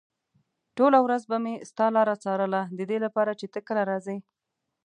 ټوله 0.77 0.99
ورځ 1.05 1.21
به 1.29 1.37
مې 1.43 1.53
ستا 1.69 1.85
لاره 1.95 2.15
څارله 2.23 2.61
ددې 2.79 2.97
لپاره 3.05 3.31
چې 3.39 3.45
ته 3.53 3.59
کله 3.67 3.81
راځې. 3.91 4.17